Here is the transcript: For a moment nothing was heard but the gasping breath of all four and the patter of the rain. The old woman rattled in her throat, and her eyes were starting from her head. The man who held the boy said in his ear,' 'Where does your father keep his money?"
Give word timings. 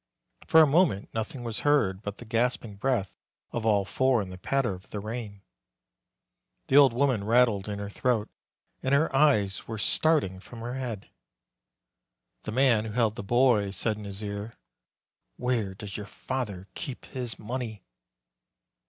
For 0.47 0.63
a 0.63 0.65
moment 0.65 1.09
nothing 1.13 1.43
was 1.43 1.59
heard 1.59 2.01
but 2.01 2.17
the 2.17 2.25
gasping 2.25 2.75
breath 2.75 3.15
of 3.51 3.67
all 3.67 3.85
four 3.85 4.19
and 4.19 4.31
the 4.31 4.37
patter 4.39 4.73
of 4.73 4.89
the 4.89 4.99
rain. 4.99 5.43
The 6.69 6.75
old 6.75 6.91
woman 6.91 7.23
rattled 7.23 7.69
in 7.69 7.77
her 7.77 7.87
throat, 7.87 8.27
and 8.81 8.95
her 8.95 9.15
eyes 9.15 9.67
were 9.67 9.77
starting 9.77 10.39
from 10.39 10.61
her 10.61 10.73
head. 10.73 11.11
The 12.45 12.51
man 12.51 12.85
who 12.85 12.93
held 12.93 13.15
the 13.15 13.21
boy 13.21 13.69
said 13.69 13.95
in 13.95 14.05
his 14.05 14.23
ear,' 14.23 14.57
'Where 15.37 15.75
does 15.75 15.95
your 15.95 16.07
father 16.07 16.65
keep 16.73 17.05
his 17.05 17.37
money?" 17.37 17.83